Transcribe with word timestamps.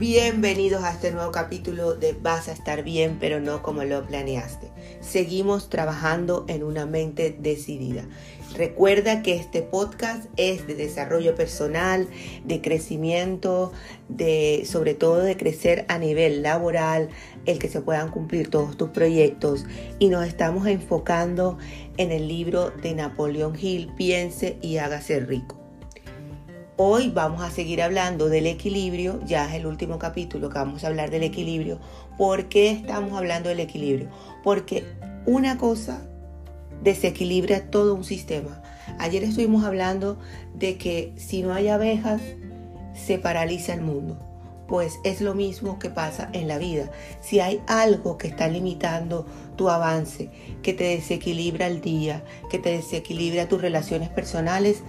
Bienvenidos 0.00 0.82
a 0.82 0.92
este 0.92 1.12
nuevo 1.12 1.30
capítulo 1.30 1.92
de 1.92 2.14
Vas 2.14 2.48
a 2.48 2.52
estar 2.52 2.82
bien, 2.82 3.18
pero 3.20 3.38
no 3.38 3.62
como 3.62 3.84
lo 3.84 4.06
planeaste. 4.06 4.70
Seguimos 5.02 5.68
trabajando 5.68 6.46
en 6.48 6.62
una 6.62 6.86
mente 6.86 7.36
decidida. 7.38 8.06
Recuerda 8.56 9.20
que 9.20 9.34
este 9.34 9.60
podcast 9.60 10.24
es 10.38 10.66
de 10.66 10.74
desarrollo 10.74 11.34
personal, 11.34 12.08
de 12.46 12.62
crecimiento, 12.62 13.72
de 14.08 14.62
sobre 14.64 14.94
todo 14.94 15.18
de 15.18 15.36
crecer 15.36 15.84
a 15.88 15.98
nivel 15.98 16.42
laboral, 16.42 17.10
el 17.44 17.58
que 17.58 17.68
se 17.68 17.82
puedan 17.82 18.10
cumplir 18.10 18.48
todos 18.48 18.78
tus 18.78 18.88
proyectos 18.88 19.66
y 19.98 20.08
nos 20.08 20.26
estamos 20.26 20.66
enfocando 20.66 21.58
en 21.98 22.10
el 22.10 22.26
libro 22.26 22.70
de 22.70 22.94
Napoleón 22.94 23.54
Hill, 23.60 23.92
Piense 23.98 24.56
y 24.62 24.78
hágase 24.78 25.20
rico. 25.20 25.59
Hoy 26.82 27.10
vamos 27.10 27.42
a 27.42 27.50
seguir 27.50 27.82
hablando 27.82 28.30
del 28.30 28.46
equilibrio, 28.46 29.20
ya 29.26 29.46
es 29.46 29.52
el 29.52 29.66
último 29.66 29.98
capítulo 29.98 30.48
que 30.48 30.58
vamos 30.58 30.82
a 30.82 30.86
hablar 30.86 31.10
del 31.10 31.24
equilibrio. 31.24 31.78
¿Por 32.16 32.48
qué 32.48 32.70
estamos 32.70 33.12
hablando 33.12 33.50
del 33.50 33.60
equilibrio? 33.60 34.08
Porque 34.42 34.86
una 35.26 35.58
cosa 35.58 36.00
desequilibra 36.82 37.70
todo 37.70 37.94
un 37.94 38.02
sistema. 38.02 38.62
Ayer 38.98 39.24
estuvimos 39.24 39.66
hablando 39.66 40.18
de 40.54 40.78
que 40.78 41.12
si 41.18 41.42
no 41.42 41.52
hay 41.52 41.68
abejas, 41.68 42.22
se 42.94 43.18
paraliza 43.18 43.74
el 43.74 43.82
mundo. 43.82 44.18
Pues 44.66 45.00
es 45.04 45.20
lo 45.20 45.34
mismo 45.34 45.78
que 45.78 45.90
pasa 45.90 46.30
en 46.32 46.48
la 46.48 46.56
vida. 46.56 46.90
Si 47.20 47.40
hay 47.40 47.60
algo 47.66 48.16
que 48.16 48.28
está 48.28 48.48
limitando 48.48 49.26
tu 49.54 49.68
avance, 49.68 50.30
que 50.62 50.72
te 50.72 50.84
desequilibra 50.84 51.66
el 51.66 51.82
día, 51.82 52.24
que 52.50 52.58
te 52.58 52.70
desequilibra 52.70 53.48
tus 53.48 53.60
relaciones 53.60 54.08
personales, 54.08 54.82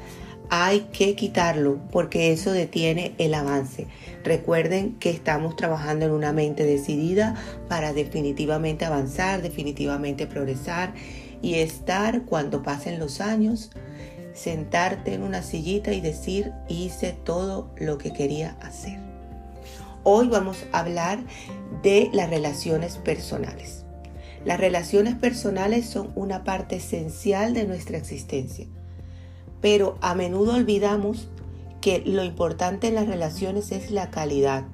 hay 0.54 0.82
que 0.92 1.16
quitarlo 1.16 1.80
porque 1.92 2.34
eso 2.34 2.52
detiene 2.52 3.16
el 3.20 3.34
avance. 3.36 3.88
Recuerden 4.22 5.00
que 5.00 5.10
estamos 5.10 5.56
trabajando 5.56 6.06
en 6.06 6.12
una 6.12 6.34
mente 6.34 6.66
decidida 6.66 7.36
para 7.70 7.94
definitivamente 7.94 8.84
avanzar, 8.84 9.42
definitivamente 9.42 10.28
progresar 10.28 10.94
y 11.42 11.56
estar 11.56 12.24
cuando 12.26 12.64
pasen 12.64 13.00
los 13.00 13.22
años, 13.22 13.72
sentarte 14.34 15.14
en 15.14 15.24
una 15.24 15.42
sillita 15.42 15.94
y 15.94 16.02
decir 16.02 16.52
hice 16.68 17.16
todo 17.24 17.74
lo 17.78 17.98
que 17.98 18.12
quería 18.12 18.58
hacer. 18.60 19.00
Hoy 20.04 20.28
vamos 20.28 20.66
a 20.74 20.80
hablar 20.80 21.20
de 21.82 22.10
las 22.12 22.30
relaciones 22.30 22.98
personales. 22.98 23.86
Las 24.44 24.60
relaciones 24.60 25.16
personales 25.16 25.86
son 25.86 26.12
una 26.16 26.44
parte 26.44 26.76
esencial 26.76 27.54
de 27.54 27.66
nuestra 27.66 27.98
existencia 27.98 28.68
pero 29.62 29.98
a 30.02 30.16
menudo 30.16 30.56
olvidamos 30.56 31.30
que 31.80 32.04
lo 32.06 32.24
importante 32.24 32.88
en 32.88 32.96
las 32.96 33.08
relaciones 33.08 33.72
es 33.72 33.92
la 33.92 34.12
calidad. 34.12 34.66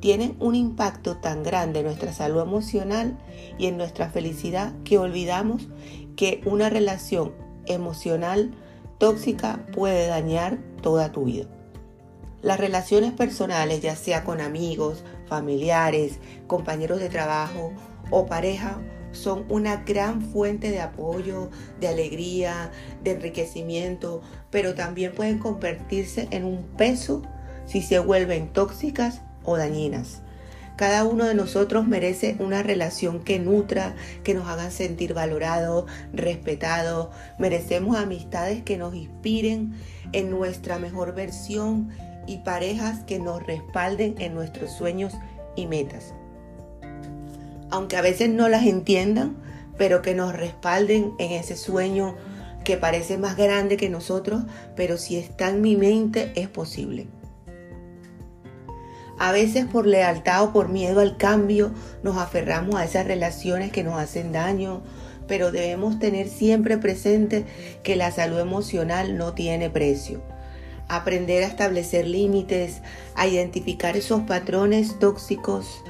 Tienen 0.00 0.36
un 0.38 0.54
impacto 0.54 1.16
tan 1.16 1.42
grande 1.42 1.80
en 1.80 1.86
nuestra 1.86 2.12
salud 2.12 2.40
emocional 2.40 3.18
y 3.58 3.66
en 3.66 3.76
nuestra 3.76 4.10
felicidad 4.10 4.72
que 4.84 4.98
olvidamos 4.98 5.68
que 6.16 6.40
una 6.44 6.70
relación 6.70 7.32
emocional 7.66 8.52
tóxica 8.98 9.66
puede 9.72 10.06
dañar 10.06 10.58
toda 10.82 11.12
tu 11.12 11.24
vida. 11.24 11.46
Las 12.42 12.60
relaciones 12.60 13.12
personales, 13.12 13.80
ya 13.80 13.96
sea 13.96 14.22
con 14.22 14.40
amigos, 14.40 15.04
familiares, 15.26 16.20
compañeros 16.46 17.00
de 17.00 17.08
trabajo 17.08 17.72
o 18.10 18.26
pareja, 18.26 18.80
son 19.12 19.44
una 19.48 19.84
gran 19.84 20.22
fuente 20.22 20.70
de 20.70 20.80
apoyo, 20.80 21.50
de 21.80 21.88
alegría, 21.88 22.70
de 23.02 23.12
enriquecimiento, 23.12 24.22
pero 24.50 24.74
también 24.74 25.12
pueden 25.12 25.38
convertirse 25.38 26.28
en 26.30 26.44
un 26.44 26.62
peso 26.76 27.22
si 27.66 27.82
se 27.82 27.98
vuelven 27.98 28.52
tóxicas 28.52 29.22
o 29.44 29.56
dañinas. 29.56 30.22
Cada 30.76 31.02
uno 31.04 31.24
de 31.24 31.34
nosotros 31.34 31.88
merece 31.88 32.36
una 32.38 32.62
relación 32.62 33.24
que 33.24 33.40
nutra, 33.40 33.96
que 34.22 34.34
nos 34.34 34.46
hagan 34.46 34.70
sentir 34.70 35.12
valorados, 35.12 35.90
respetados. 36.12 37.08
Merecemos 37.36 37.96
amistades 37.96 38.62
que 38.62 38.78
nos 38.78 38.94
inspiren 38.94 39.72
en 40.12 40.30
nuestra 40.30 40.78
mejor 40.78 41.16
versión 41.16 41.88
y 42.28 42.38
parejas 42.38 43.00
que 43.04 43.18
nos 43.18 43.44
respalden 43.44 44.14
en 44.18 44.34
nuestros 44.34 44.70
sueños 44.70 45.14
y 45.56 45.66
metas 45.66 46.14
aunque 47.70 47.96
a 47.96 48.02
veces 48.02 48.30
no 48.30 48.48
las 48.48 48.64
entiendan, 48.64 49.36
pero 49.76 50.02
que 50.02 50.14
nos 50.14 50.34
respalden 50.34 51.12
en 51.18 51.32
ese 51.32 51.56
sueño 51.56 52.16
que 52.64 52.76
parece 52.76 53.16
más 53.16 53.36
grande 53.36 53.76
que 53.76 53.88
nosotros, 53.88 54.42
pero 54.76 54.98
si 54.98 55.16
está 55.16 55.48
en 55.48 55.60
mi 55.60 55.76
mente 55.76 56.32
es 56.34 56.48
posible. 56.48 57.06
A 59.18 59.32
veces 59.32 59.66
por 59.66 59.86
lealtad 59.86 60.44
o 60.44 60.52
por 60.52 60.68
miedo 60.68 61.00
al 61.00 61.16
cambio 61.16 61.72
nos 62.02 62.16
aferramos 62.18 62.76
a 62.76 62.84
esas 62.84 63.06
relaciones 63.06 63.72
que 63.72 63.82
nos 63.82 63.98
hacen 63.98 64.32
daño, 64.32 64.82
pero 65.26 65.50
debemos 65.50 65.98
tener 65.98 66.28
siempre 66.28 66.78
presente 66.78 67.44
que 67.82 67.96
la 67.96 68.12
salud 68.12 68.38
emocional 68.38 69.16
no 69.16 69.34
tiene 69.34 69.70
precio. 69.70 70.22
Aprender 70.88 71.42
a 71.42 71.48
establecer 71.48 72.06
límites, 72.06 72.80
a 73.14 73.26
identificar 73.26 73.96
esos 73.96 74.22
patrones 74.22 74.98
tóxicos, 74.98 75.82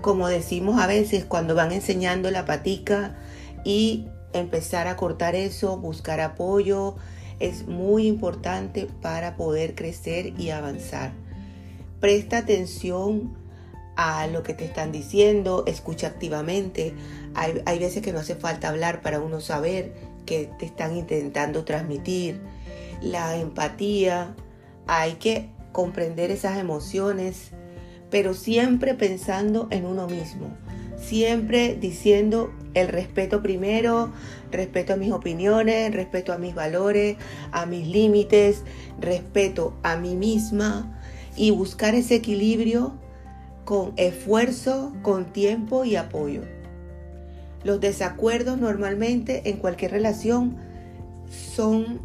como 0.00 0.28
decimos 0.28 0.80
a 0.80 0.86
veces 0.86 1.24
cuando 1.24 1.54
van 1.54 1.72
enseñando 1.72 2.30
la 2.30 2.44
patica 2.44 3.16
y 3.64 4.06
empezar 4.32 4.86
a 4.86 4.96
cortar 4.96 5.34
eso, 5.34 5.76
buscar 5.76 6.20
apoyo, 6.20 6.96
es 7.40 7.66
muy 7.66 8.06
importante 8.06 8.88
para 9.00 9.36
poder 9.36 9.74
crecer 9.74 10.38
y 10.38 10.50
avanzar. 10.50 11.12
Presta 12.00 12.38
atención 12.38 13.36
a 13.96 14.28
lo 14.28 14.42
que 14.44 14.54
te 14.54 14.64
están 14.64 14.92
diciendo, 14.92 15.64
escucha 15.66 16.06
activamente. 16.06 16.94
Hay, 17.34 17.78
veces 17.78 18.02
que 18.02 18.12
no 18.12 18.20
hace 18.20 18.36
falta 18.36 18.68
hablar 18.68 19.02
para 19.02 19.20
uno 19.20 19.40
saber 19.40 19.92
que 20.24 20.50
te 20.58 20.66
están 20.66 20.96
intentando 20.96 21.64
transmitir. 21.64 22.40
La 23.02 23.36
empatía, 23.36 24.34
hay 24.86 25.14
que 25.14 25.48
comprender 25.72 26.30
esas 26.30 26.58
emociones 26.58 27.50
pero 28.10 28.34
siempre 28.34 28.94
pensando 28.94 29.68
en 29.70 29.84
uno 29.84 30.06
mismo, 30.06 30.48
siempre 30.96 31.76
diciendo 31.76 32.52
el 32.74 32.88
respeto 32.88 33.42
primero, 33.42 34.12
respeto 34.50 34.94
a 34.94 34.96
mis 34.96 35.12
opiniones, 35.12 35.92
respeto 35.92 36.32
a 36.32 36.38
mis 36.38 36.54
valores, 36.54 37.16
a 37.52 37.66
mis 37.66 37.86
límites, 37.86 38.64
respeto 39.00 39.76
a 39.82 39.96
mí 39.96 40.16
misma 40.16 41.00
y 41.36 41.50
buscar 41.50 41.94
ese 41.94 42.16
equilibrio 42.16 42.94
con 43.64 43.92
esfuerzo, 43.96 44.92
con 45.02 45.26
tiempo 45.26 45.84
y 45.84 45.96
apoyo. 45.96 46.42
Los 47.64 47.80
desacuerdos 47.80 48.58
normalmente 48.58 49.50
en 49.50 49.58
cualquier 49.58 49.90
relación 49.90 50.56
son 51.28 52.00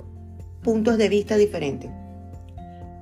puntos 0.61 0.97
de 0.97 1.09
vista 1.09 1.37
diferentes. 1.37 1.89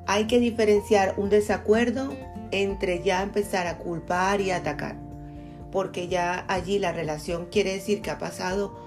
Hay 0.05 0.27
que 0.27 0.39
diferenciar 0.39 1.15
un 1.17 1.29
desacuerdo 1.29 2.11
entre 2.51 3.01
ya 3.03 3.23
empezar 3.23 3.67
a 3.67 3.77
culpar 3.77 4.41
y 4.41 4.51
atacar, 4.51 4.95
porque 5.71 6.07
ya 6.07 6.45
allí 6.47 6.79
la 6.79 6.91
relación 6.91 7.47
quiere 7.51 7.73
decir 7.73 8.01
que 8.01 8.11
ha 8.11 8.17
pasado 8.17 8.77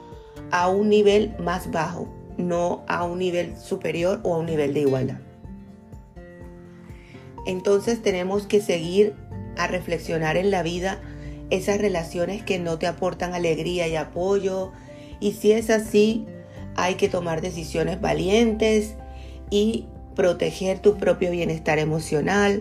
a 0.50 0.69
un 0.69 0.88
nivel 0.88 1.34
más 1.38 1.70
bajo, 1.70 2.08
no 2.36 2.84
a 2.88 3.04
un 3.04 3.19
nivel 3.19 3.56
superior 3.56 4.20
o 4.22 4.34
a 4.34 4.38
un 4.38 4.47
nivel 4.47 4.75
de 4.75 4.80
igualdad. 4.80 5.19
Entonces 7.47 8.02
tenemos 8.02 8.47
que 8.47 8.60
seguir 8.60 9.14
a 9.56 9.66
reflexionar 9.66 10.36
en 10.36 10.50
la 10.50 10.62
vida 10.62 11.00
esas 11.50 11.78
relaciones 11.78 12.42
que 12.42 12.58
no 12.58 12.78
te 12.78 12.86
aportan 12.86 13.34
alegría 13.34 13.86
y 13.86 13.96
apoyo. 13.96 14.72
Y 15.20 15.32
si 15.32 15.52
es 15.52 15.70
así, 15.70 16.26
hay 16.75 16.94
que 16.94 17.08
tomar 17.08 17.41
decisiones 17.41 18.00
valientes 18.00 18.94
y 19.50 19.86
proteger 20.16 20.78
tu 20.78 20.96
propio 20.96 21.31
bienestar 21.31 21.78
emocional, 21.78 22.60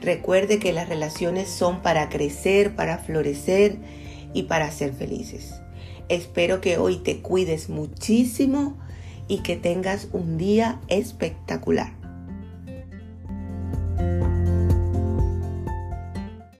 Recuerde 0.00 0.58
que 0.58 0.72
las 0.72 0.88
relaciones 0.88 1.48
son 1.48 1.82
para 1.82 2.08
crecer, 2.08 2.74
para 2.74 2.98
florecer 2.98 3.78
y 4.32 4.44
para 4.44 4.70
ser 4.70 4.92
felices. 4.92 5.60
Espero 6.08 6.60
que 6.60 6.78
hoy 6.78 6.96
te 6.98 7.20
cuides 7.20 7.68
muchísimo 7.68 8.78
y 9.26 9.42
que 9.42 9.56
tengas 9.56 10.08
un 10.12 10.38
día 10.38 10.80
espectacular. 10.88 11.97